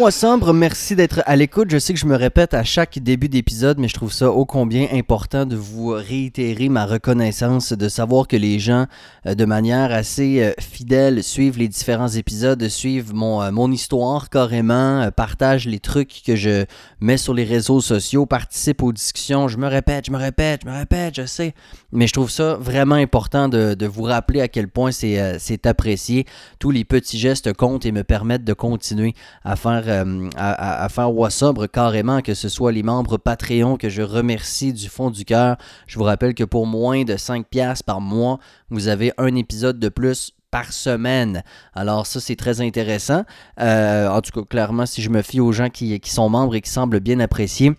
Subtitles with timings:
[0.00, 1.70] Wassambre, merci d'être à l'écoute.
[1.70, 4.46] Je sais que je me répète à chaque début d'épisode, mais je trouve ça ô
[4.46, 8.86] combien important de vous réitérer ma reconnaissance, de savoir que les gens,
[9.26, 14.30] euh, de manière assez euh, fidèle, suivent les différents épisodes, suivent mon, euh, mon histoire
[14.30, 16.64] carrément, partagent les trucs que je
[17.02, 19.48] mets sur les réseaux sociaux, participent aux discussions.
[19.48, 21.52] Je me répète, je me répète, je me répète, je sais.
[21.92, 26.24] Mais je trouve ça vraiment important de, vous rappeler à quel point c'est apprécié.
[26.58, 31.12] Tous les petits gestes comptent et me permettent de continuer à faire, euh, à, faire
[31.12, 35.56] Wassobre carrément, que ce soit les membres Patreon que je remercie du fond du cœur.
[35.86, 38.38] Je vous rappelle que pour moins de 5$ par mois,
[38.70, 41.42] vous avez un épisode de plus par semaine.
[41.74, 43.24] Alors ça, c'est très intéressant.
[43.60, 46.54] Euh, en tout cas, clairement, si je me fie aux gens qui, qui sont membres
[46.54, 47.72] et qui semblent bien apprécier.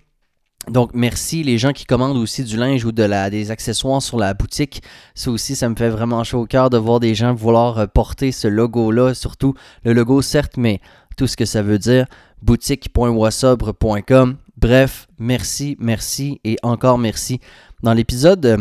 [0.69, 4.17] Donc, merci les gens qui commandent aussi du linge ou de la, des accessoires sur
[4.17, 4.83] la boutique.
[5.15, 7.87] Ça aussi, ça me fait vraiment chaud au cœur de voir des gens vouloir euh,
[7.87, 9.13] porter ce logo-là.
[9.13, 10.79] Surtout le logo, certes, mais
[11.17, 12.05] tout ce que ça veut dire.
[12.43, 14.37] boutique.wassobre.com.
[14.57, 17.39] Bref, merci, merci et encore merci.
[17.81, 18.57] Dans l'épisode euh,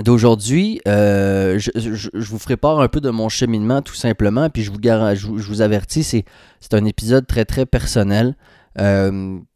[0.00, 4.48] d'aujourd'hui, euh, je, vous ferai part un peu de mon cheminement tout simplement.
[4.48, 6.24] Puis je vous, je, vous avertis, c'est,
[6.72, 8.36] un épisode très très personnel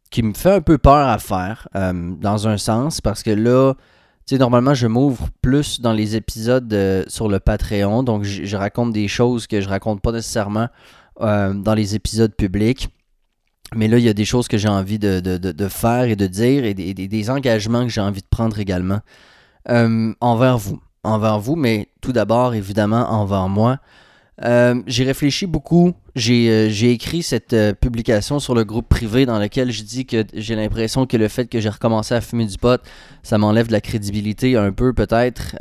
[0.09, 3.73] qui me fait un peu peur à faire, euh, dans un sens, parce que là,
[4.25, 8.55] tu sais, normalement, je m'ouvre plus dans les épisodes euh, sur le Patreon, donc je,
[8.57, 10.67] raconte des choses que je raconte pas nécessairement
[11.21, 12.89] euh, dans les épisodes publics.
[13.75, 16.65] Mais là, il y a des choses que j'ai envie de, faire et de dire
[16.65, 19.01] et des, engagements que j'ai envie de prendre également
[19.67, 20.81] envers vous.
[21.03, 23.77] Envers vous, mais tout d'abord, évidemment, envers moi.
[24.43, 25.93] Euh, j'ai réfléchi beaucoup.
[26.19, 30.25] J'ai euh, écrit cette euh, publication sur le groupe privé dans lequel je dis que
[30.33, 32.81] j'ai l'impression que le fait que j'ai recommencé à fumer du pot,
[33.23, 35.55] ça m'enlève de la crédibilité un peu peut-être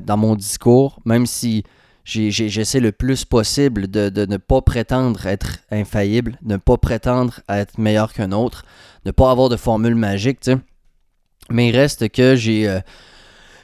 [0.00, 1.62] dans mon discours, même si
[2.04, 7.78] j'essaie le plus possible de, de, ne pas prétendre être infaillible, ne pas prétendre être
[7.78, 8.64] meilleur qu'un autre,
[9.04, 10.58] ne pas avoir de formule magique, tu sais.
[11.50, 12.80] Mais il reste que j'ai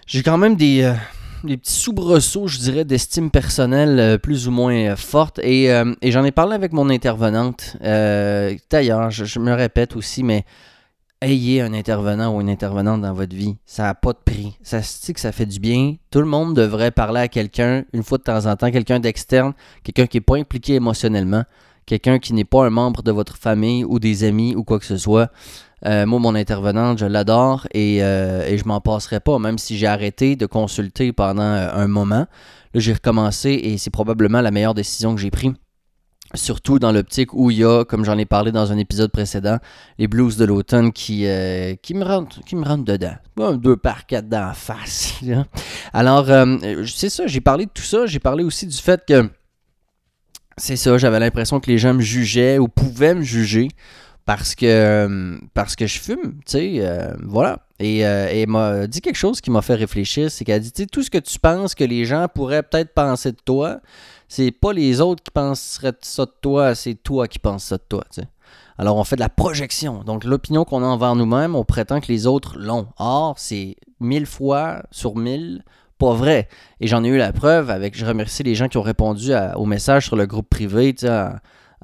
[0.07, 0.93] j'ai quand même des
[1.47, 5.39] des petits soubresauts, je dirais, d'estime personnelle euh, plus ou moins euh, forte.
[5.39, 7.77] Euh, et, j'en ai parlé avec mon intervenante.
[7.81, 10.45] D'ailleurs, je, me répète aussi, mais
[11.21, 13.57] ayez un intervenant ou une intervenante dans votre vie.
[13.65, 14.57] Ça n'a pas de prix.
[14.63, 15.97] Ça se dit que ça fait du bien.
[16.11, 19.55] Tout le monde devrait parler à quelqu'un une fois de temps en temps, quelqu'un d'externe,
[19.83, 21.45] quelqu'un qui n'est pas impliqué émotionnellement,
[21.87, 24.87] quelqu'un qui n'est pas un membre de votre famille ou des amis ou quoi que
[24.87, 25.31] ce soit.
[25.87, 29.77] Euh, moi, mon intervenante, je l'adore et, euh, et, je m'en passerai pas, même si
[29.77, 32.27] j'ai arrêté de consulter pendant euh, un moment.
[32.75, 35.53] Là, j'ai recommencé et c'est probablement la meilleure décision que j'ai prise.
[36.35, 39.59] Surtout dans l'optique où il y a, comme j'en ai parlé dans un épisode précédent,
[39.99, 41.27] les blues de l'automne qui,
[41.83, 42.41] qui, me rentrent,
[42.83, 43.15] dedans.
[43.57, 45.21] deux par quatre dans la face.
[45.93, 46.27] Alors,
[46.89, 48.07] c'est ça, j'ai parlé de tout ça.
[48.07, 49.31] J'ai parlé aussi du fait que
[50.57, 53.69] c'est ça, j'avais l'impression que les gens me jugeaient ou pouvaient me juger
[54.25, 57.61] parce que euh, parce que je fume, tu sais, euh, voilà.
[57.79, 60.73] Et, euh, elle m'a dit quelque chose qui m'a fait réfléchir, c'est qu'elle a dit,
[60.73, 63.81] tu sais, tout ce que tu penses que les gens pourraient peut-être penser de toi,
[64.29, 67.85] c'est pas les autres qui penseraient ça de toi, c'est toi qui penses ça de
[67.89, 68.29] toi, tu sais.
[68.79, 70.03] Alors on fait de la projection.
[70.03, 72.89] Donc l'opinion qu'on a envers nous-mêmes, on prétend que les autres l'ont.
[72.99, 75.63] Or, c'est mille fois sur mille
[75.99, 76.49] pas vrai.
[76.81, 79.65] Et j'en ai eu la preuve avec, je remercie les gens qui ont répondu au
[79.65, 81.29] message sur le groupe privé, tu sais,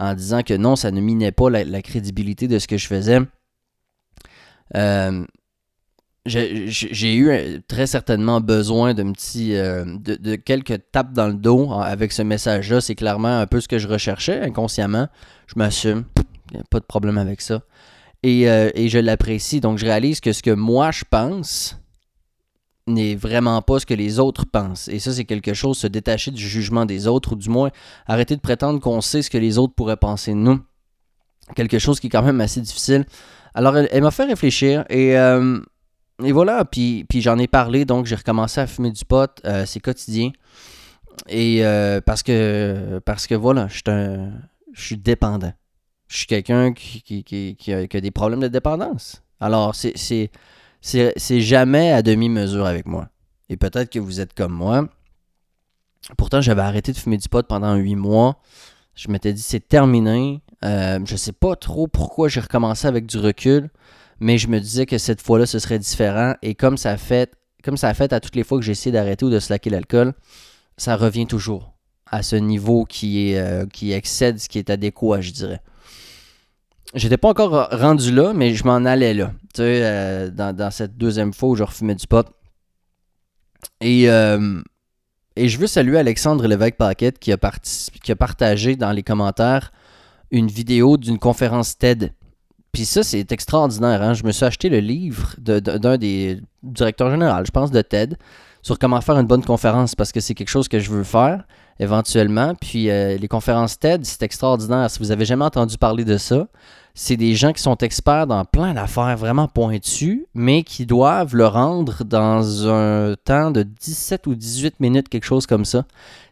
[0.00, 3.18] en disant que non, ça ne minait pas la, crédibilité de ce que je faisais.
[4.74, 5.26] Euh,
[6.24, 11.72] j'ai eu euh, très certainement besoin d'un petit, euh, de, quelques tapes dans le dos
[11.72, 12.80] avec ce message-là.
[12.80, 15.08] C'est clairement un peu ce que je recherchais inconsciemment.
[15.46, 16.04] Je m'assume,
[16.70, 17.60] pas de problème avec ça.
[18.22, 19.60] Et, et je l'apprécie.
[19.60, 21.79] Donc je réalise que ce que moi je pense,
[22.86, 24.88] n'est vraiment pas ce que les autres pensent.
[24.88, 27.70] Et ça, c'est quelque chose, se détacher du jugement des autres, ou du moins
[28.06, 30.60] arrêter de prétendre qu'on sait ce que les autres pourraient penser de nous.
[31.54, 33.06] Quelque chose qui est quand même assez difficile.
[33.54, 35.58] Alors, elle, m'a fait réfléchir et, euh,
[36.22, 39.64] et voilà, puis, puis j'en ai parlé, donc j'ai recommencé à fumer du pot, euh,
[39.66, 40.30] c'est quotidien.
[41.28, 44.30] Et euh, parce que, parce que voilà, je
[44.74, 45.52] suis dépendant.
[46.08, 49.22] Je suis quelqu'un qui, qui, qui, qui, a, des problèmes de dépendance.
[49.38, 50.30] Alors, c'est
[50.80, 53.08] c'est jamais à demi-mesure avec moi.
[53.48, 54.88] Et peut-être que vous êtes comme moi.
[56.16, 58.40] Pourtant, j'avais arrêté de fumer du pot pendant huit mois.
[58.94, 60.40] Je m'étais dit, c'est terminé.
[60.64, 63.70] Euh, je sais pas trop pourquoi j'ai recommencé avec du recul,
[64.18, 66.34] mais je me disais que cette fois-là, ce serait différent.
[66.42, 67.32] Et comme ça a fait,
[67.64, 69.70] comme ça a fait à toutes les fois que j'ai essayé d'arrêter ou de slacker
[69.70, 70.14] l'alcool,
[70.76, 71.74] ça revient toujours
[72.06, 75.60] à ce niveau qui, est, euh, qui excède ce qui est adéquat, je dirais
[76.94, 79.32] j'étais pas encore rendu là, mais je m'en allais là.
[79.54, 82.26] Tu sais, euh, dans, cette deuxième fois où je refumais du pot.
[83.80, 84.60] Et, euh,
[85.36, 87.38] et je veux saluer Alexandre Lévesque Paquette qui a,
[88.02, 89.72] qui a partagé dans les commentaires
[90.30, 92.12] une vidéo d'une conférence TED.
[92.72, 94.02] Puis ça, c'est extraordinaire.
[94.02, 94.14] Hein?
[94.14, 98.16] Je me suis acheté le livre d'un des directeurs généraux, je pense, de TED,
[98.62, 101.44] sur comment faire une bonne conférence parce que c'est quelque chose que je veux faire
[101.80, 102.54] éventuellement.
[102.54, 104.88] Puis euh, les conférences TED, c'est extraordinaire.
[104.90, 106.46] Si vous n'avez jamais entendu parler de ça,
[106.94, 111.46] c'est des gens qui sont experts dans plein d'affaires vraiment pointues, mais qui doivent le
[111.46, 115.84] rendre dans un temps de 17 ou 18 minutes, quelque chose comme ça.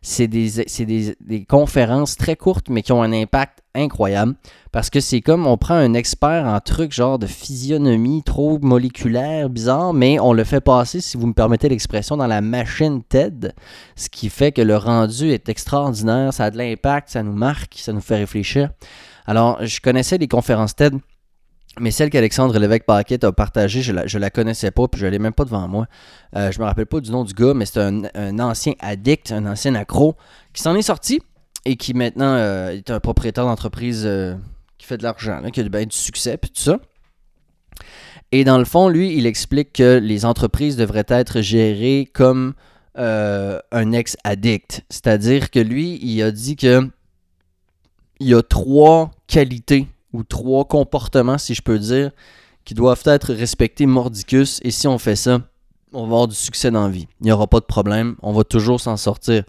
[0.03, 4.35] C'est des, conférences très courtes, mais qui ont un impact incroyable.
[4.73, 9.49] Parce que c'est comme on prend un expert en trucs genre de physionomie trop moléculaire,
[9.49, 13.55] bizarre, mais on le fait passer, si vous me permettez l'expression, dans la machine TED.
[13.97, 17.75] Ce qui fait que le rendu est extraordinaire, ça a de l'impact, ça nous marque,
[17.77, 18.71] ça nous fait réfléchir.
[19.29, 20.95] Alors, je connaissais les conférences TED,
[21.79, 25.35] mais celle qu'Alexandre Lévesque-Paquet a partagée, je la, la connaissais pas, puis je l'ai même
[25.35, 25.87] pas devant moi.
[26.35, 29.45] Euh, je me rappelle pas du nom du gars, mais c'est un, ancien addict, un
[29.45, 30.17] ancien accro,
[30.55, 31.21] qui s'en est sorti
[31.67, 34.35] et qui maintenant euh, est un propriétaire d'entreprise euh,
[34.79, 36.79] qui fait de l'argent, qui a ben, du succès, puis tout ça.
[38.33, 42.55] Et dans le fond, lui, il explique que les entreprises devraient être gérées comme
[42.95, 44.85] un ex-addict.
[44.89, 46.91] C'est-à-dire que lui, il a dit que
[48.21, 52.11] il y a trois qualités ou trois comportements, si je peux dire,
[52.65, 54.61] qui doivent être respectés mordicus.
[54.63, 55.41] Et si on fait ça,
[55.93, 57.09] on va avoir du succès dans la vie.
[57.21, 58.17] Il n'y aura pas de problème.
[58.23, 59.45] On va toujours s'en sortir.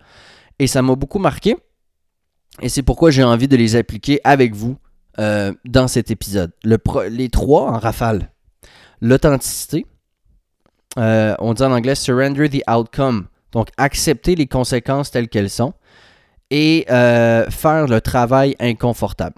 [0.59, 1.55] Et ça m'a beaucoup marqué.
[2.61, 4.77] Et c'est pourquoi j'ai envie de les appliquer avec vous
[5.19, 6.51] euh, dans cet épisode.
[6.63, 8.31] les trois en rafale.
[9.01, 9.85] L'authenticité.
[10.97, 13.27] Euh, on dit en anglais surrender the outcome.
[13.51, 15.73] Donc accepter les conséquences telles qu'elles sont
[16.51, 19.35] et euh, faire le travail inconfortable.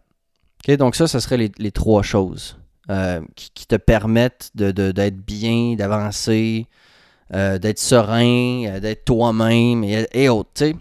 [0.77, 2.57] donc ça, ce serait les, trois choses
[2.89, 6.67] euh, qui, te permettent d'être bien, d'avancer,
[7.33, 10.71] euh, d'être serein, d'être toi-même et, autres.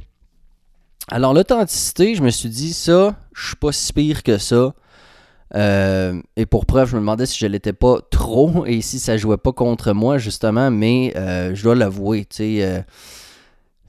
[1.08, 4.72] Alors l'authenticité, je me suis dit, ça, je suis pas si pire que ça.
[5.54, 9.36] et pour preuve, je me demandais si je l'étais pas trop et si ça jouait
[9.36, 12.84] pas contre moi, justement, mais je dois l'avouer, tu sais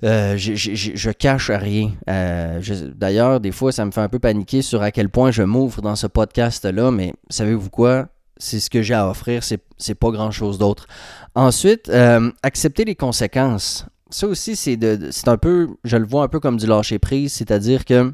[0.01, 1.91] je, je, cache rien.
[2.09, 2.61] Euh,
[2.95, 5.81] d'ailleurs, des fois, ça me fait un peu paniquer sur à quel point je m'ouvre
[5.81, 8.07] dans ce podcast-là, mais savez-vous quoi?
[8.37, 10.87] C'est ce que j'ai à offrir, c'est pas grand-chose d'autre.
[11.35, 13.85] Ensuite, euh, accepter les conséquences.
[14.09, 18.11] Ça aussi, c'est un peu, je le vois un peu comme du lâcher-prise, c'est-à-dire que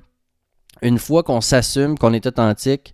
[0.81, 2.93] une fois qu'on s'assume, qu'on est authentique,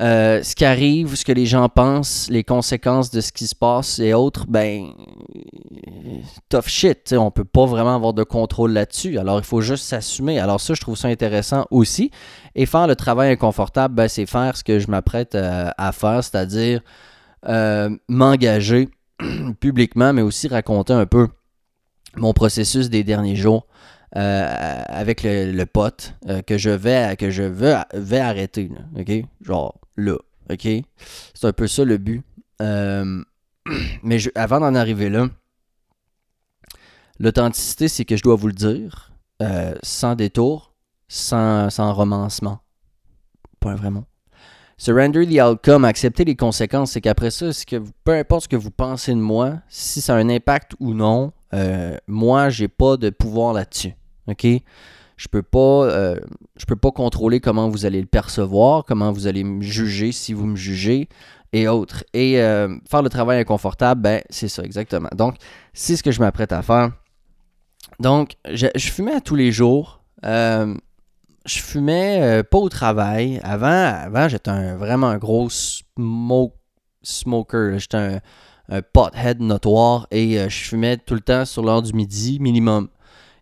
[0.00, 3.54] euh, ce qui arrive, ce que les gens pensent, les conséquences de ce qui se
[3.54, 4.92] passe et autres, ben,
[6.48, 7.14] tough shit.
[7.16, 9.18] On peut pas vraiment avoir de contrôle là-dessus.
[9.18, 10.40] Alors, il faut juste s'assumer.
[10.40, 12.10] Alors, ça, je trouve ça intéressant aussi.
[12.56, 16.24] Et faire le travail inconfortable, ben, c'est faire ce que je m'apprête euh, à, faire,
[16.24, 16.80] c'est-à-dire
[17.46, 18.88] euh, m'engager
[19.60, 21.28] publiquement, mais aussi raconter un peu
[22.16, 23.66] mon processus des derniers jours.
[24.14, 26.14] Avec le, pote
[26.46, 29.10] que je vais que je veux, vais arrêter ok?
[29.40, 30.16] Genre là.
[30.50, 30.68] OK?
[31.34, 32.22] C'est un peu ça le but.
[32.62, 33.22] Euh,
[34.02, 35.28] mais avant d'en arriver là,
[37.18, 39.12] l'authenticité, c'est que je dois vous le dire,
[39.42, 40.74] euh, sans détour,
[41.08, 42.60] sans, sans romancement.
[43.60, 44.04] Pas vraiment.
[44.76, 48.72] Surrender the outcome, accepter les conséquences, c'est qu'après ça, que peu importe ce que vous
[48.72, 53.10] pensez de moi, si ça a un impact ou non, euh, moi, j'ai pas de
[53.10, 53.94] pouvoir là-dessus.
[54.28, 54.46] OK?
[55.16, 56.18] Je peux pas, euh,
[56.66, 60.46] peux pas contrôler comment vous allez le percevoir, comment vous allez me juger si vous
[60.46, 61.08] me jugez
[61.52, 62.04] et autres.
[62.12, 65.10] Et euh, faire le travail inconfortable, ben c'est ça exactement.
[65.14, 65.36] Donc
[65.72, 66.90] c'est ce que je m'apprête à faire.
[68.00, 70.02] Donc je, fumais à tous les jours.
[70.24, 70.74] Euh,
[71.46, 73.40] je fumais pas au travail.
[73.44, 76.56] Avant, avant j'étais vraiment un gros smoke,
[77.02, 77.78] smoker.
[77.78, 78.20] J'étais un,
[78.68, 82.88] un pothead notoire et je fumais tout le temps sur l'heure du midi minimum.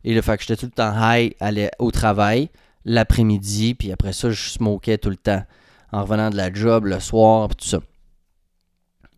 [0.05, 2.51] Et le fait que j'étais tout le temps high, aller au travail
[2.85, 5.45] l'après-midi, puis après ça, je smokais tout le temps
[5.93, 7.79] en revenant de la job le soir, tout ça.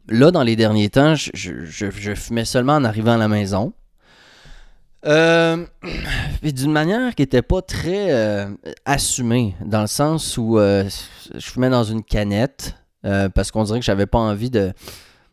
[0.08, 3.72] Là, dans les derniers temps, je, fumais seulement en arrivant à la maison.
[5.06, 5.64] Euh,
[6.42, 8.46] d'une manière qui n'était pas très euh,
[8.84, 10.84] assumée, dans le sens où euh,
[11.34, 12.76] je fumais dans une canette,
[13.34, 14.72] parce qu'on dirait que j'avais pas envie de,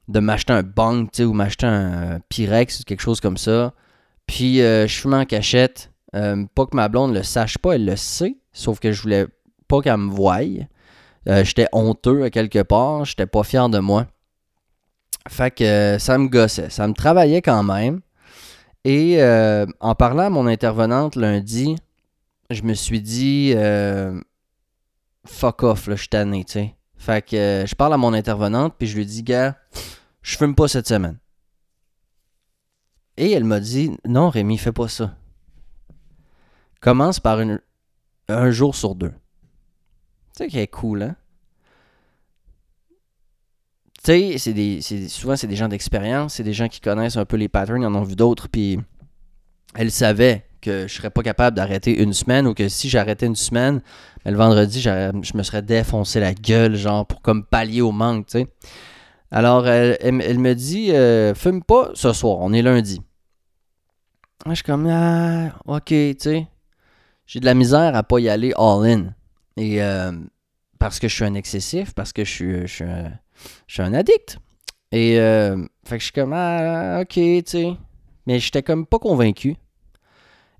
[0.09, 3.73] de m'acheter un bang, ou m'acheter un Pyrex ou quelque chose comme ça.
[4.27, 5.91] Puis euh, je fume en cachette.
[6.15, 8.37] Euh, pas que ma blonde le sache pas, elle le sait.
[8.53, 9.27] Sauf que je voulais
[9.67, 10.39] pas qu'elle me voie.
[11.29, 13.05] Euh, j'étais honteux à quelque part.
[13.05, 14.07] J'étais pas fier de moi.
[15.27, 16.69] Fait que ça me gossait.
[16.69, 18.01] Ça me travaillait quand même.
[18.83, 19.21] Et
[19.79, 21.75] en parlant à mon intervenante lundi,
[22.49, 23.53] je me suis dit
[25.25, 26.75] fuck off, là, je suis tanné, tu sais.
[26.97, 29.57] Fait que je parle à mon intervenante, puis je lui dis, gars,
[30.21, 31.17] je fume pas cette semaine.
[33.17, 35.15] Et elle m'a dit Non, Rémi, fais pas ça.
[36.79, 37.39] Commence par
[38.27, 39.11] un jour sur deux.
[40.35, 41.15] Tu sais, qui est cool, hein?
[44.03, 47.47] Tu sais, souvent, c'est des gens d'expérience, c'est des gens qui connaissent un peu les
[47.47, 48.79] patterns, ils en ont vu d'autres, puis
[49.75, 53.35] elle savait que je serais pas capable d'arrêter une semaine ou que si j'arrêtais une
[53.35, 53.81] semaine,
[54.25, 58.25] ben, le vendredi, je me serais défoncé la gueule, genre, pour comme pallier au manque,
[58.25, 58.47] tu sais.
[59.31, 63.01] Alors, elle, me- dit, euh, fume pas ce soir, on est lundi.
[64.45, 66.47] Je suis comme, ah, ok, tu sais.
[67.25, 69.13] J'ai de la misère à pas y aller all-in.
[69.55, 70.11] Et euh,
[70.79, 74.37] parce que je suis un excessif, parce que je suis, un, addict.
[74.91, 77.73] Et euh, fait que je suis comme, ah, ok, tu sais.
[78.27, 79.55] Mais j'étais comme pas convaincu.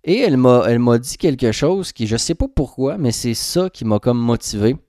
[0.06, 3.84] Et elle m'a, dit quelque chose qui, je sais pas pourquoi, mais c'est ça qui
[3.84, 4.74] m'a comme motivé.
[4.74, 4.80] Vous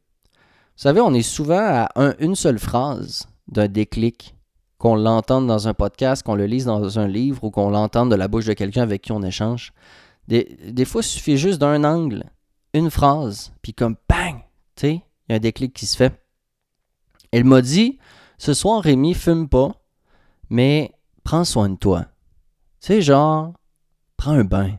[0.76, 4.34] savez, on est souvent à un- une seule phrase d'un déclic,
[4.78, 8.16] qu'on l'entende dans un podcast, qu'on le lise dans un livre ou qu'on l'entende de
[8.16, 9.72] la bouche de quelqu'un avec qui on échange.
[10.26, 12.24] Des, des fois, il suffit juste d'un angle,
[12.74, 14.40] une phrase, puis comme bang,
[14.74, 16.20] tu il y a un déclic qui se fait.
[17.30, 17.98] Elle m'a dit
[18.38, 19.72] Ce soir, Rémi, fume pas,
[20.50, 22.06] mais prends soin de toi.
[22.80, 23.52] Tu sais, genre,
[24.16, 24.78] prends un bain,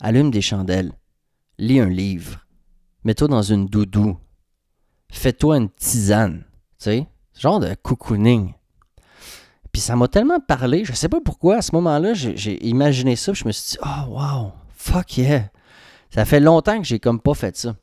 [0.00, 0.92] allume des chandelles,
[1.58, 2.46] lis un livre,
[3.04, 4.18] mets-toi dans une doudou,
[5.12, 6.44] fais-toi une tisane,
[6.78, 7.06] tu sais,
[7.40, 8.52] genre de cocooning.
[9.72, 13.32] Puis ça m'a tellement parlé, je sais pas pourquoi, à ce moment-là, j'ai, imaginé ça,
[13.32, 15.48] je me suis dit, oh wow, fuck yeah.
[16.10, 17.76] Ça fait longtemps que j'ai comme pas fait ça.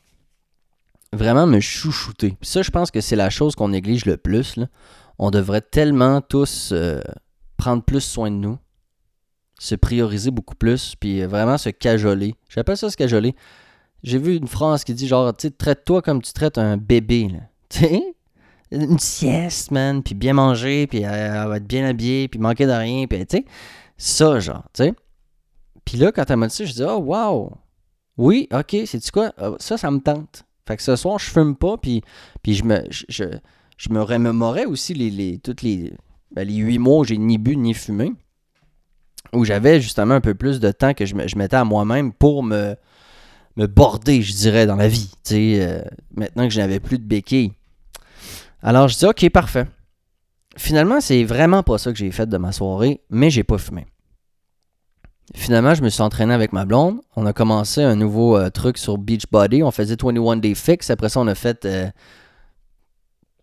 [1.14, 2.36] Vraiment me chouchouter.
[2.40, 4.60] Puis ça, je pense que c'est la chose qu'on néglige le plus.
[5.18, 7.00] On devrait tellement tous euh,
[7.56, 8.58] prendre plus soin de nous,
[9.58, 12.36] se prioriser beaucoup plus, puis euh, vraiment se cajoler.
[12.50, 13.34] J'appelle ça se cajoler.
[14.04, 17.32] J'ai vu une phrase qui dit genre, tu traite-toi comme tu traites un bébé.
[17.70, 17.86] Tu?
[18.72, 23.08] Une sieste, man, puis bien manger, puis va être bien habillée, puis manquer de rien,
[23.08, 23.46] puis tu sais,
[23.98, 24.94] ça, genre, tu sais.
[25.86, 27.52] Puis là, quand elle m'a dit ça, je dis, oh, wow,
[28.18, 29.32] oui, ok, c'est-tu quoi?
[29.38, 30.44] Ah, Ça, ça me tente.
[30.68, 32.02] Fait que ce soir, je fume pas, puis,
[32.44, 33.24] puis je me je,
[33.78, 35.94] je, me aussi les, les, toutes les,
[36.32, 38.12] ben, les huit mois où j'ai ni bu ni fumé,
[39.32, 42.44] où j'avais justement un peu plus de temps que je, je mettais à moi-même pour
[42.44, 42.76] me,
[43.56, 45.10] me border, je dirais, dans la vie.
[45.24, 45.82] Tu sais, euh,
[46.16, 47.54] maintenant que je n'avais plus de béquilles.
[48.62, 49.66] Alors, je dis, ok, parfait.
[50.58, 53.86] Finalement, c'est vraiment pas ça que j'ai fait de ma soirée, mais j'ai pas fumé.
[55.36, 57.00] Finalement, je me suis entraîné avec ma blonde.
[57.16, 59.62] On a commencé un nouveau euh, truc sur Beachbody.
[59.62, 60.90] On faisait 21 Day Fix.
[60.90, 61.88] Après ça, on a fait, euh,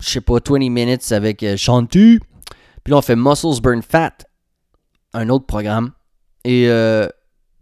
[0.00, 2.18] je sais pas, 20 Minutes avec euh, Shanti.
[2.82, 4.12] Puis là, on fait Muscles Burn Fat,
[5.12, 5.92] un autre programme.
[6.44, 7.06] Et, euh,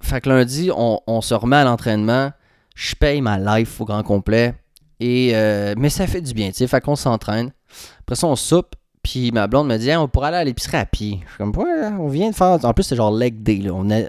[0.00, 2.32] fait que lundi, on, on se remet à l'entraînement.
[2.74, 4.54] Je paye ma life au grand complet.
[5.02, 6.66] Euh, mais ça fait du bien, tu sais.
[6.66, 7.52] Fait qu'on s'entraîne.
[8.00, 8.74] Après ça, on soupe.
[9.02, 11.20] Puis ma blonde me dit, on pourrait aller à l'épicerie à pied.
[11.24, 12.64] Je suis comme, ouais, on vient de faire.
[12.64, 13.56] En plus, c'est genre leg day.
[13.56, 13.72] Là.
[13.74, 14.02] On a...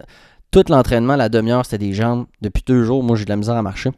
[0.52, 2.28] Tout l'entraînement, la demi-heure, c'était des jambes.
[2.42, 3.90] Depuis deux jours, moi, j'ai de la misère à marcher.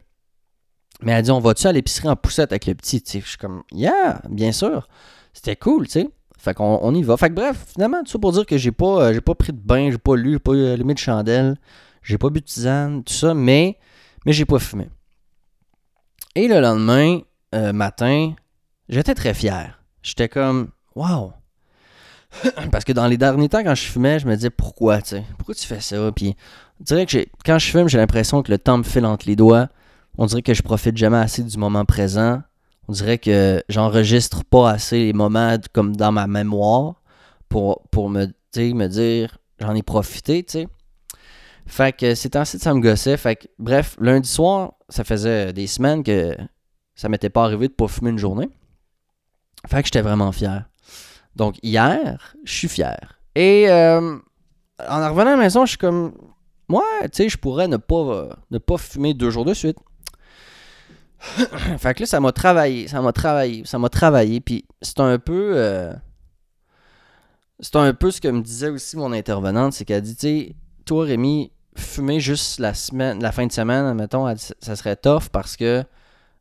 [1.02, 3.02] Mais elle dit, on va-tu à l'épicerie en poussette avec le petit?
[3.02, 4.88] Tu sais, Je suis comme, yeah, bien sûr.
[5.34, 6.08] C'était cool, tu sais.
[6.38, 7.16] Fait qu'on on y va.
[7.16, 9.52] Fait que bref, finalement, tout ça pour dire que j'ai pas, euh, j'ai pas pris
[9.52, 11.56] de bain, j'ai pas lu, j'ai pas allumé de chandelle,
[12.02, 13.78] j'ai pas bu de tisane, tout ça, mais,
[14.24, 14.88] mais j'ai pas fumé.
[16.36, 17.20] Et le lendemain
[17.54, 18.34] euh, matin,
[18.90, 19.80] j'étais très fier.
[20.02, 21.32] J'étais comme, wow.
[22.70, 25.54] Parce que dans les derniers temps, quand je fumais, je me disais pourquoi, tu pourquoi
[25.54, 25.96] tu fais ça?
[26.14, 26.36] Puis,
[26.78, 29.34] on dirait que quand je fume, j'ai l'impression que le temps me file entre les
[29.34, 29.70] doigts.
[30.18, 32.42] On dirait que je profite jamais assez du moment présent.
[32.86, 36.96] On dirait que j'enregistre pas assez les moments comme dans ma mémoire
[37.48, 40.68] pour, pour me, me dire j'en ai profité, tu sais.
[41.66, 43.16] Fait que ces temps-ci, ça me gossait.
[43.16, 46.36] Fait que, bref, lundi soir, ça faisait des semaines que
[46.94, 48.48] ça m'était pas arrivé de pas fumer une journée.
[49.68, 50.68] Fait que j'étais vraiment fier.
[51.34, 53.20] Donc hier, je suis fier.
[53.34, 54.16] Et euh,
[54.88, 56.14] en revenant à la maison, je suis comme,
[56.68, 59.78] ouais, tu sais, je pourrais ne pas, ne pas fumer deux jours de suite.
[61.78, 64.40] fait que là, ça m'a travaillé, ça m'a travaillé, ça m'a travaillé.
[64.40, 65.92] Puis c'est un peu, euh,
[67.60, 70.56] c'est un peu ce que me disait aussi mon intervenante, c'est qu'elle dit, tu sais,
[70.84, 75.56] toi Rémi, fumer juste la semaine, la fin de semaine, dit, ça serait tough parce
[75.56, 75.84] que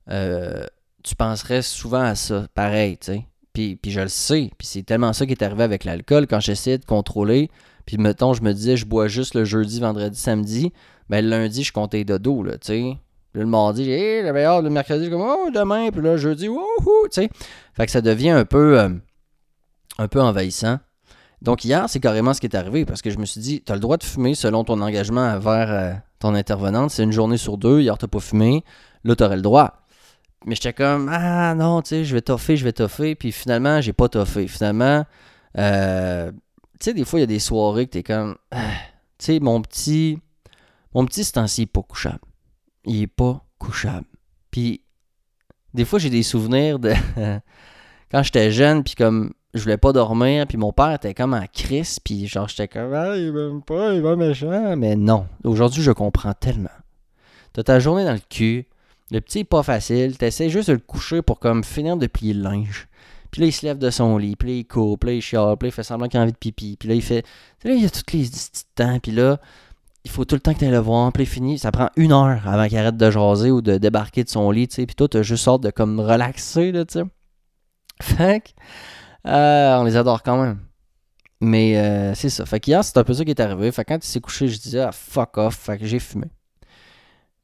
[0.10, 0.66] euh,
[1.04, 3.26] tu penserais souvent à ça, pareil, tu sais.
[3.54, 6.42] Puis, puis je le sais, puis c'est tellement ça qui est arrivé avec l'alcool quand
[6.42, 7.50] j'essayais de contrôler.
[7.86, 10.74] Puis mettons, je me disais, je bois juste le jeudi, vendredi, samedi.
[11.10, 12.98] Ben le lundi, je comptais dodo, là, tu sais.
[13.32, 17.08] Puis le mardi, j'ai j'avais hâte, le mercredi, comme, oh, demain, puis là, jeudi, wouhou,
[17.12, 17.30] tu sais.
[17.74, 18.90] Fait que ça devient un peu, euh,
[19.98, 20.80] un peu envahissant.
[21.46, 23.72] Donc hier, c'est carrément ce qui est arrivé parce que je me suis dit, tu
[23.72, 26.90] as le droit de fumer selon ton engagement envers euh, ton intervenante.
[26.90, 28.64] C'est une journée sur deux, hier, tu pas fumé,
[29.04, 29.86] là, tu aurais le droit.
[30.48, 33.14] Mais j'étais comme, ah non, tu sais, je vais toffer, je vais toffer.
[33.14, 34.48] Puis finalement, j'ai pas toffé.
[34.48, 35.06] Finalement,
[35.60, 36.32] euh,
[36.80, 38.72] tu sais, des fois, il y a des soirées que t'es comme, ah,
[39.20, 40.18] tu sais, mon petit,
[40.96, 42.22] mon petit, ce temps-ci, pas couchable.
[42.86, 44.08] Il est pas couchable.
[44.50, 44.82] Puis
[45.76, 46.94] Des fois, j'ai des souvenirs de
[48.12, 51.46] quand j'étais jeune, puis comme je voulais pas dormir, puis mon père était comme en
[51.52, 55.28] crise, puis genre j'étais comme ah, il m'aime pas, il va méchant, mais non.
[55.44, 56.70] Aujourd'hui, je comprends tellement.
[57.54, 58.68] T'as ta journée dans le cul,
[59.12, 62.34] le petit est pas facile, t'essaies juste de le coucher pour comme finir de plier
[62.34, 62.88] le linge.
[63.32, 65.22] Puis là, il se lève de son lit, puis là, il court, puis là, il
[65.22, 67.26] chiale, puis là, il fait semblant qu'il a envie de pipi, puis là, il fait.
[67.64, 69.40] Là, il y a tous les petits temps, puis là,
[70.04, 71.58] il faut tout le temps que tu le voir, puis il finit.
[71.60, 74.68] Ça prend une heure avant qu'il arrête de jaser ou de débarquer de son lit,
[74.68, 77.06] tu sais, puis toi, t'as juste sorte de comme relaxer, là, tu sais.
[78.02, 78.50] Fait que,
[79.28, 80.60] euh, on les adore quand même.
[81.42, 82.46] Mais euh, c'est ça.
[82.46, 83.72] Fait qu'hier, c'est un peu ça qui est arrivé.
[83.72, 85.56] Fait que quand il s'est couché, je disais, ah, fuck off.
[85.56, 86.28] Fait que j'ai fumé.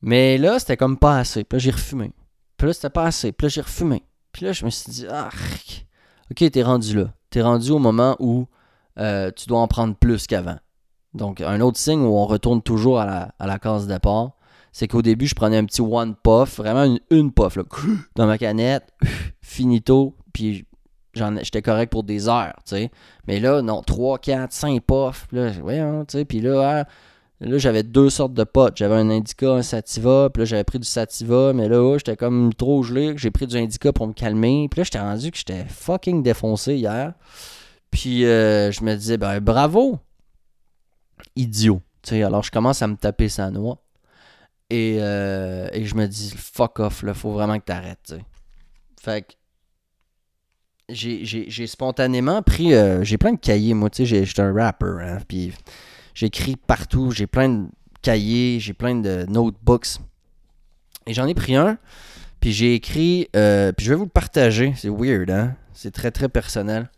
[0.01, 1.43] Mais là, c'était comme pas assez.
[1.43, 2.11] Puis là, j'ai refumé.
[2.57, 3.31] Puis là, c'était pas assez.
[3.31, 4.03] Puis là, j'ai refumé.
[4.31, 5.29] Puis là, je me suis dit, ah,
[6.31, 7.13] ok, t'es rendu là.
[7.29, 8.47] T'es rendu au moment où
[8.97, 10.57] euh, tu dois en prendre plus qu'avant.
[11.13, 14.31] Donc, un autre signe où on retourne toujours à la, à la case départ,
[14.71, 17.57] c'est qu'au début, je prenais un petit one puff, vraiment une, une puff,
[18.15, 18.87] dans ma canette,
[19.41, 20.65] finito, puis
[21.13, 22.91] j'étais correct pour des heures, tu sais.
[23.27, 26.85] Mais là, non, 3, 4, 5 puffs, là, tu sais, puis là, hein,
[27.41, 28.77] Là, j'avais deux sortes de potes.
[28.77, 30.29] J'avais un indica, un sativa.
[30.31, 31.53] Puis là, j'avais pris du sativa.
[31.53, 33.17] Mais là, j'étais comme trop gelé.
[33.17, 34.67] J'ai pris du indica pour me calmer.
[34.69, 37.13] Puis là, j'étais rendu que j'étais fucking défoncé hier.
[37.89, 39.97] Puis euh, je me disais, ben bravo,
[41.35, 41.81] idiot.
[42.03, 43.81] sais alors, je commence à me taper sa noix.
[44.69, 48.15] Et, euh, et je me dis, fuck off, là, faut vraiment que t'arrêtes.
[49.01, 49.33] Fait que
[50.93, 52.73] j'ai spontanément pris.
[52.73, 54.97] Euh, j'ai plein de cahiers, moi, tu sais, j'étais un rapper.
[55.01, 55.53] Hein, puis
[56.13, 57.67] J'écris partout, j'ai plein de
[58.01, 59.99] cahiers, j'ai plein de notebooks.
[61.07, 61.77] Et j'en ai pris un,
[62.39, 65.55] puis j'ai écrit, euh, puis je vais vous le partager, c'est weird, hein?
[65.73, 66.89] C'est très très personnel.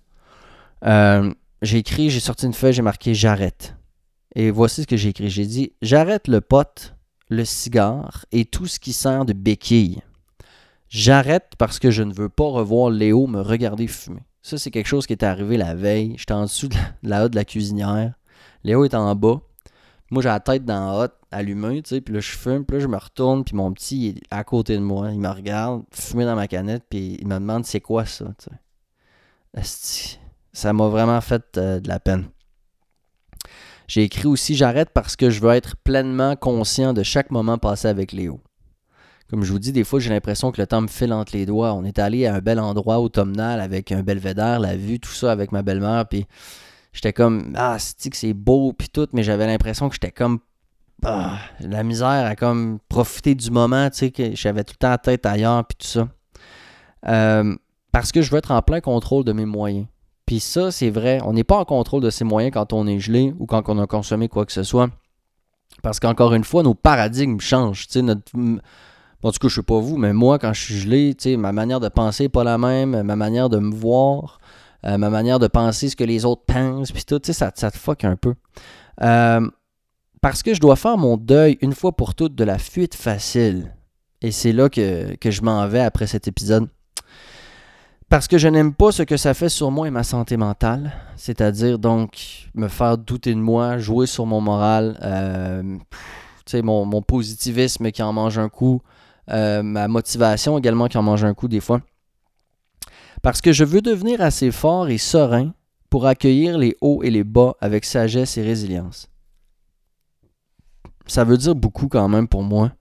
[0.85, 3.75] Euh, j'ai écrit, j'ai sorti une feuille, j'ai marqué j'arrête.
[4.35, 5.29] Et voici ce que j'ai écrit.
[5.29, 6.93] J'ai dit j'arrête le pot,
[7.29, 10.01] le cigare et tout ce qui sert de béquille.
[10.93, 14.21] J'arrête parce que je ne veux pas revoir Léo me regarder fumer.
[14.43, 16.13] Ça, c'est quelque chose qui est arrivé la veille.
[16.19, 18.13] J'étais en dessous de la, de la cuisinière.
[18.63, 19.41] Léo est en bas.
[20.11, 22.77] Moi, j'ai la tête dans la hotte, allumée, tu sais, puis là, je fume, puis
[22.77, 25.09] là, je me retourne, puis mon petit est à côté de moi.
[25.11, 28.49] Il me regarde, fumer dans ma canette, puis il me demande c'est quoi ça, tu.
[30.51, 32.25] Ça m'a vraiment fait euh, de la peine.
[33.87, 37.87] J'ai écrit aussi J'arrête parce que je veux être pleinement conscient de chaque moment passé
[37.87, 38.39] avec Léo.
[39.33, 41.47] Comme je vous dis, des fois, j'ai l'impression que le temps me file entre les
[41.47, 41.73] doigts.
[41.73, 45.31] On est allé à un bel endroit automnal avec un belvédère, la vue, tout ça
[45.31, 46.27] avec ma belle-mère, puis
[46.93, 50.37] j'étais comme ah c'est que c'est beau puis tout mais j'avais l'impression que j'étais comme
[51.03, 54.91] ah, la misère à comme profiter du moment tu sais que j'avais tout le temps
[54.91, 56.07] la tête ailleurs puis tout ça.
[57.07, 57.55] Euh,
[57.91, 59.87] parce que je veux être en plein contrôle de mes moyens.
[60.27, 62.99] Puis ça c'est vrai on n'est pas en contrôle de ses moyens quand on est
[62.99, 64.91] gelé ou quand on a consommé quoi que ce soit.
[65.81, 68.31] Parce qu'encore une fois nos paradigmes changent tu sais notre
[69.23, 71.53] Bon, en tout cas, je sais pas vous, mais moi, quand je suis gelé, ma
[71.53, 74.39] manière de penser n'est pas la même, ma manière de me voir,
[74.85, 77.77] euh, ma manière de penser ce que les autres pensent, puis tout, ça, ça te
[77.77, 78.35] fuck un peu.
[79.01, 79.49] Euh,
[80.21, 83.73] parce que je dois faire mon deuil une fois pour toutes de la fuite facile.
[84.21, 86.67] Et c'est là que, je m'en vais après cet épisode.
[88.09, 90.91] Parce que je n'aime pas ce que ça fait sur moi et ma santé mentale.
[91.15, 95.77] C'est-à-dire donc me faire douter de moi, jouer sur mon moral, euh,
[96.61, 98.81] mon, mon, positivisme qui en mange un coup,
[99.27, 101.81] ma motivation également qui en mange un coup des fois.
[103.21, 105.53] Parce que je veux devenir assez fort et serein
[105.89, 109.09] pour accueillir les hauts et les bas avec sagesse et résilience.
[111.05, 112.71] Ça veut dire beaucoup quand même pour moi.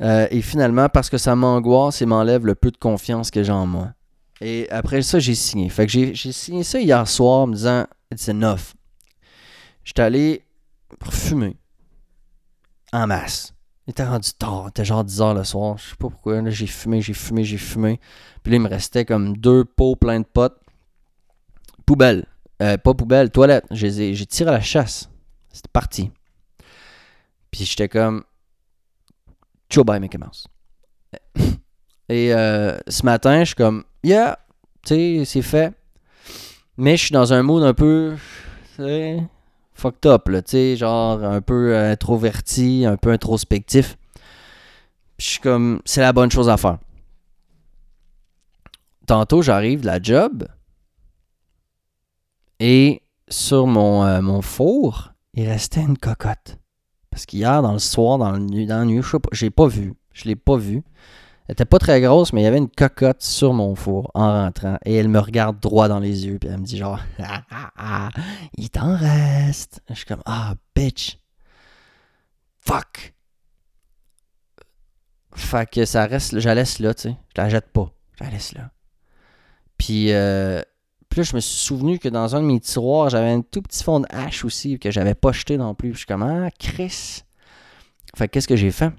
[0.00, 3.52] Euh, et finalement, parce que ça m'angoisse et m'enlève le peu de confiance que j'ai
[3.52, 3.92] en moi.
[4.40, 5.68] Et après ça, j'ai signé.
[5.68, 8.74] Fait que j'ai signé ça hier soir en me disant It's enough.
[9.84, 10.42] J'étais allé
[11.10, 11.56] fumer.
[12.92, 13.55] En masse.
[13.86, 15.78] Il était rendu tard, il était genre 10 heures le soir.
[15.78, 16.42] Je sais pas pourquoi.
[16.42, 18.00] Là, j'ai fumé, j'ai fumé, j'ai fumé.
[18.42, 20.58] Puis là, il me restait comme deux pots pleins de potes.
[21.84, 22.26] Poubelle.
[22.62, 23.64] Euh, pas poubelle, toilette.
[23.70, 25.08] J'ai tiré à la chasse.
[25.52, 26.10] C'était parti.
[27.50, 28.24] Puis j'étais comme.
[29.70, 30.48] Ciao, bye, Mickey Mouse.
[32.08, 33.84] Et euh, ce matin, je suis comme.
[34.02, 34.38] Yeah,
[34.84, 35.72] tu sais, c'est fait.
[36.76, 38.16] Mais je suis dans un mood un peu
[39.76, 43.96] fucked up, là, tu sais, genre un peu introverti, un peu introspectif.
[45.18, 46.78] je suis comme, c'est la bonne chose à faire.
[49.06, 50.48] Tantôt, j'arrive de la job
[52.58, 56.58] et sur mon, euh, four, il restait une cocotte.
[57.10, 59.94] Parce qu'hier, dans le soir, dans, le, dans la nuit, je j'ai pas vu.
[60.12, 60.82] Je l'ai pas vu.
[61.48, 64.32] Elle était pas très grosse, mais il y avait une cocotte sur mon four en
[64.32, 64.78] rentrant.
[64.84, 66.38] Et elle me regarde droit dans les yeux.
[66.38, 68.08] Puis elle me dit genre, ah, ah, ah,
[68.56, 69.80] il t'en reste.
[69.88, 71.18] Je suis comme, ah, bitch.
[72.60, 73.14] Fuck.
[75.34, 77.16] Fait que ça reste, je la laisse là, tu sais.
[77.36, 77.92] Je la jette pas.
[78.18, 78.70] Je la laisse là.
[79.78, 80.62] Puis, euh,
[81.16, 83.84] là, je me suis souvenu que dans un de mes tiroirs, j'avais un tout petit
[83.84, 85.92] fond de hache aussi que j'avais pas jeté non plus.
[85.92, 87.22] Je suis comme, ah, Chris.
[88.16, 88.90] Fait que qu'est-ce que j'ai fait?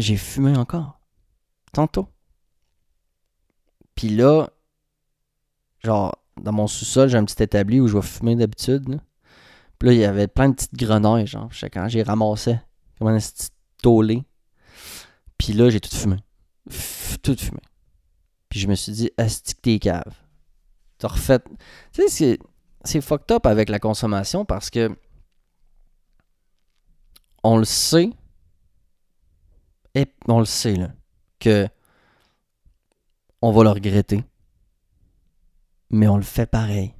[0.00, 1.00] J'ai fumé encore.
[1.72, 2.08] Tantôt.
[3.94, 4.48] Puis là,
[5.84, 9.00] genre, dans mon sous-sol, j'ai un petit établi où je vais fumer d'habitude.
[9.78, 11.52] Puis là, il y avait plein de petites grenouilles, genre.
[11.52, 12.58] Je sais quand j'ai ramassé
[12.98, 13.50] comme un petit
[13.82, 14.24] tollé.
[15.38, 16.16] Puis là, j'ai tout fumé.
[17.22, 17.60] Tout fumé.
[18.48, 20.14] Puis je me suis dit, asti que t'es cave.
[20.98, 21.40] T'as refait.
[21.92, 22.38] Tu sais, c'est,
[22.84, 24.96] c'est fucked up avec la consommation parce que
[27.42, 28.10] on le sait.
[29.94, 30.88] Et on le sait, là.
[31.38, 31.68] Que
[33.42, 34.24] on va le regretter.
[35.90, 36.94] Mais on le fait pareil.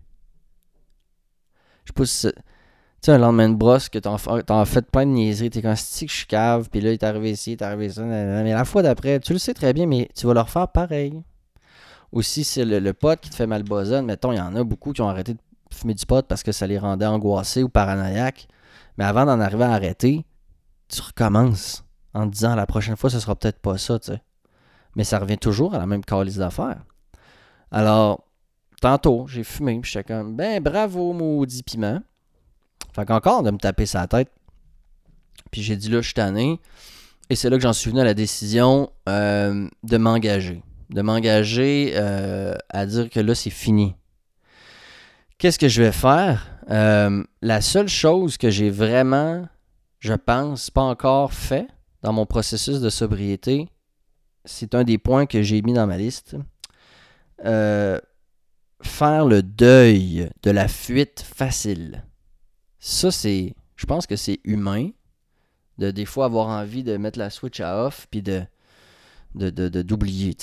[1.84, 5.48] Je c'est- Tu sais, un lendemain de brosse que t'en as fait plein de niaiseries,
[5.48, 7.88] t'es comme si je suis cave, puis là, il est arrivé ici, il est arrivé
[7.88, 10.68] ça, mais la fois d'après, tu le sais très bien, mais tu vas le refaire
[10.68, 11.22] pareil.
[12.12, 14.04] Aussi, c'est le, le pote qui te fait mal bosonne.
[14.04, 15.40] Mettons, il y en a beaucoup qui ont arrêté de
[15.72, 18.48] fumer du pot parce que ça les rendait angoissés ou paranoïaques.
[18.98, 20.26] Mais avant d'en arriver à arrêter,
[20.88, 24.22] tu recommences en te disant la prochaine fois, ce sera peut-être pas ça, tu sais.
[24.96, 26.82] Mais ça revient toujours à la même calice d'affaires.
[27.70, 28.24] Alors,
[28.80, 32.00] tantôt, j'ai fumé, puis j'étais comme, ben bravo, maudit piment.
[32.92, 34.30] Fait qu'encore de me taper sa tête.
[35.50, 36.60] Puis j'ai dit là, je suis tanné.
[37.28, 40.62] Et c'est là que j'en suis venu à la décision euh, de m'engager.
[40.90, 43.94] De m'engager euh, à dire que là, c'est fini.
[45.38, 46.48] Qu'est-ce que je vais faire?
[46.70, 49.46] Euh, la seule chose que j'ai vraiment,
[50.00, 51.68] je pense, pas encore fait
[52.02, 53.68] dans mon processus de sobriété,
[54.44, 56.36] c'est un des points que j'ai mis dans ma liste.
[57.44, 58.00] Euh,
[58.82, 62.04] faire le deuil de la fuite facile.
[62.78, 63.54] Ça, c'est.
[63.76, 64.90] Je pense que c'est humain
[65.78, 68.44] de des fois avoir envie de mettre la switch à off puis de
[69.34, 70.36] d'oublier.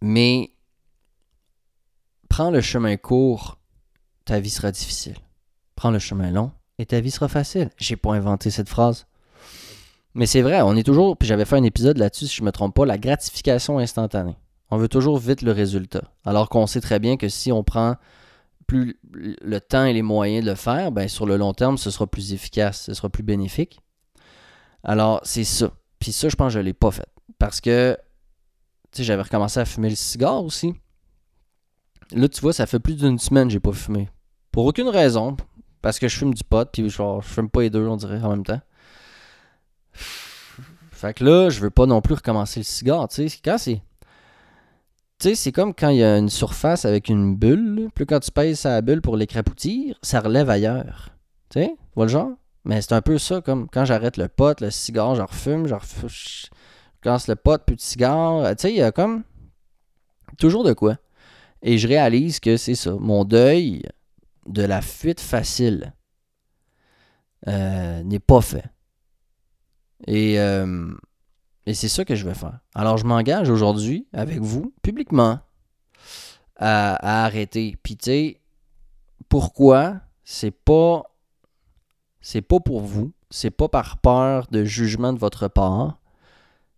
[0.00, 0.50] Mais
[2.28, 3.58] prends le chemin court,
[4.24, 5.16] ta vie sera difficile.
[5.76, 7.70] Prends le chemin long et ta vie sera facile.
[7.76, 9.06] J'ai pas inventé cette phrase.
[10.14, 12.52] Mais c'est vrai, on est toujours, puis j'avais fait un épisode là-dessus, si je me
[12.52, 14.36] trompe pas, la gratification instantanée.
[14.70, 16.04] On veut toujours vite le résultat.
[16.24, 17.96] Alors qu'on sait très bien que si on prend
[18.66, 21.90] plus le temps et les moyens de le faire, ben sur le long terme, ce
[21.90, 23.80] sera plus efficace, ce sera plus bénéfique.
[24.84, 25.70] Alors, c'est ça.
[25.98, 27.08] Puis ça, je pense que je ne l'ai pas fait.
[27.38, 27.96] Parce que,
[28.92, 30.74] tu sais, j'avais recommencé à fumer le cigare aussi.
[32.12, 34.08] Là, tu vois, ça fait plus d'une semaine que j'ai pas fumé.
[34.52, 35.36] Pour aucune raison.
[35.82, 38.22] Parce que je fume du pot, puis genre, je fume pas les deux, on dirait,
[38.22, 38.60] en même temps.
[40.94, 43.38] Fait que là, je veux pas non plus recommencer le cigare, tu sais.
[43.44, 43.82] Quand c'est...
[45.18, 47.90] Tu sais, c'est comme quand il y a une surface avec une bulle.
[47.96, 51.10] là, quand tu pèses sa bulle pour l'écrapoutir, ça relève ailleurs.
[51.50, 52.30] Tu sais, vois le genre?
[52.64, 55.74] Mais c'est un peu ça, comme quand j'arrête le pot, le cigare, je refume, je
[55.74, 56.46] refume, je
[57.02, 58.50] casse le pot, puis le cigare.
[58.50, 59.22] Tu sais, il y a comme
[60.38, 60.96] toujours de quoi.
[61.62, 62.94] Et je réalise que c'est ça.
[62.98, 63.82] Mon deuil
[64.46, 65.94] de la fuite facile
[67.48, 68.64] euh, n'est pas fait.
[70.06, 70.92] Et, euh,
[71.66, 72.58] et c'est ça que je vais faire.
[72.74, 75.40] Alors, je m'engage aujourd'hui avec vous, publiquement,
[76.56, 77.76] à, à arrêter.
[77.82, 78.40] Puis, tu sais,
[79.28, 80.00] pourquoi?
[80.24, 81.02] C'est pas.
[82.20, 83.12] C'est pas pour vous.
[83.30, 85.98] C'est pas par peur de jugement de votre part.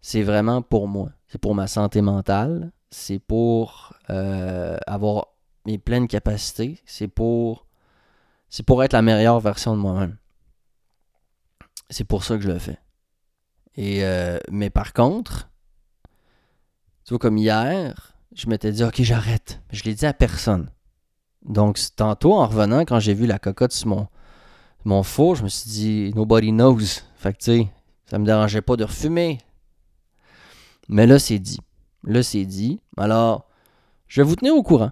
[0.00, 1.10] C'est vraiment pour moi.
[1.26, 2.72] C'est pour ma santé mentale.
[2.90, 5.26] C'est pour euh, avoir
[5.66, 6.80] mes pleines capacités.
[6.86, 7.66] C'est pour.
[8.48, 10.16] C'est pour être la meilleure version de moi-même.
[11.90, 12.78] C'est pour ça que je le fais.
[13.76, 15.50] Et euh, mais par contre,
[17.04, 19.60] tu vois, comme hier, je m'étais dit, OK, j'arrête.
[19.70, 20.70] Je l'ai dit à personne.
[21.44, 24.08] Donc, tantôt, en revenant, quand j'ai vu la cocotte sur mon,
[24.84, 26.78] mon four, je me suis dit, nobody knows.
[27.16, 27.68] Fait que, tu sais,
[28.06, 29.38] ça me dérangeait pas de refumer.
[30.88, 31.60] Mais là, c'est dit.
[32.02, 32.80] Là, c'est dit.
[32.96, 33.46] Alors,
[34.08, 34.90] je vais vous tenir au courant.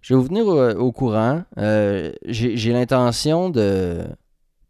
[0.00, 1.42] Je vais vous tenir au, au courant.
[1.58, 4.06] Euh, j'ai l'intention de,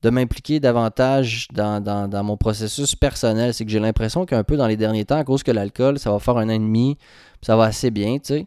[0.07, 3.53] de m'impliquer davantage dans, mon processus personnel.
[3.53, 6.13] C'est que j'ai l'impression qu'un peu dans les derniers temps, à cause que l'alcool, ça
[6.13, 6.97] va faire un an et demi,
[7.43, 8.47] ça va assez bien, tu sais.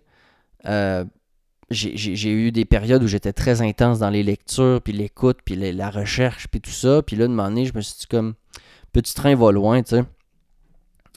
[0.67, 1.03] Euh,
[1.69, 5.89] j'ai- eu des périodes où j'étais très intense dans les lectures, puis l'écoute, puis la
[5.89, 7.01] recherche, puis tout ça.
[7.01, 8.35] Puis là, de moment donné, je me suis dit comme,
[8.93, 10.03] petit train va loin, tu sais.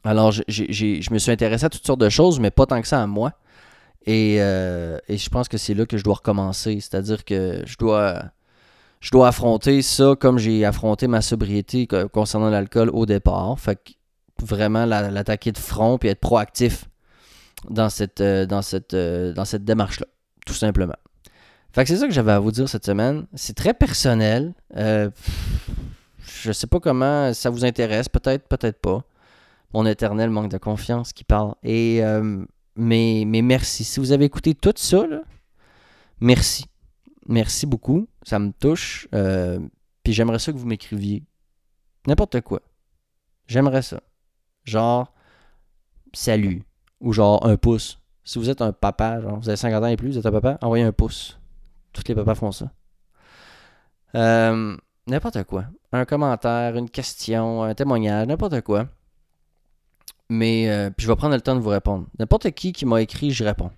[0.02, 3.00] Alors, je me suis intéressé à toutes sortes de choses, mais pas tant que ça
[3.00, 3.32] à moi.
[4.06, 6.80] Et, euh, et je pense que c'est là que je dois recommencer.
[6.80, 8.24] C'est-à-dire que je dois,
[9.02, 13.58] je dois affronter ça comme j'ai affronté ma sobriété co- concernant l'alcool au départ.
[13.60, 13.92] Fait que
[14.44, 16.86] vraiment la- l'attaquer de front puis être proactif
[17.68, 20.06] dans cette, euh, dans cette, euh, dans cette démarche-là,
[20.46, 20.94] tout simplement.
[21.74, 23.26] Fait que c'est ça que j'avais à vous dire cette semaine.
[23.34, 24.52] C'est très personnel.
[24.76, 25.10] Euh,
[26.24, 29.02] je sais pas comment ça vous intéresse, peut-être, peut-être pas.
[29.74, 31.54] Mon éternel manque de confiance qui parle.
[31.62, 32.44] Et euh,
[32.76, 33.84] mais, mais merci.
[33.84, 35.04] Si vous avez écouté tout ça,
[36.20, 36.66] merci.
[37.26, 38.08] Merci beaucoup.
[38.22, 39.08] Ça me touche.
[39.14, 39.58] Euh,
[40.02, 41.24] puis j'aimerais ça que vous m'écriviez.
[42.06, 42.60] N'importe quoi.
[43.46, 44.00] J'aimerais ça.
[44.64, 45.12] Genre,
[46.12, 46.64] salut.
[47.00, 48.00] Ou genre un pouce.
[48.24, 50.32] Si vous êtes un papa, genre vous avez 50 ans et plus, vous êtes un
[50.32, 51.38] papa, envoyez un pouce.
[51.92, 52.70] Tous les papas font ça.
[54.14, 55.64] Euh, n'importe quoi.
[55.92, 58.88] Un commentaire, une question, un témoignage, n'importe quoi.
[60.28, 62.06] Mais euh, puis je vais prendre le temps de vous répondre.
[62.18, 63.70] N'importe qui qui m'a écrit, je réponds.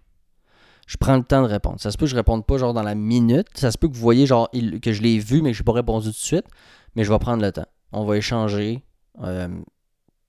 [0.86, 1.80] Je prends le temps de répondre.
[1.80, 3.46] Ça se peut que je réponde pas genre dans la minute.
[3.54, 4.50] Ça se peut que vous voyez genre
[4.82, 6.46] que je l'ai vu mais que je n'ai pas répondu tout de suite.
[6.94, 7.66] Mais je vais prendre le temps.
[7.92, 8.82] On va échanger.
[9.22, 9.48] Euh,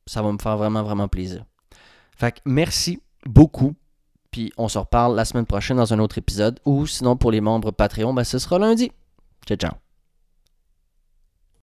[0.06, 1.44] ça va me faire vraiment, vraiment plaisir.
[2.16, 3.74] Fait que merci beaucoup.
[4.32, 6.60] Puis on se reparle la semaine prochaine dans un autre épisode.
[6.66, 8.92] Ou sinon pour les membres Patreon, ben, ce sera lundi.
[9.46, 9.85] Ciao, ciao.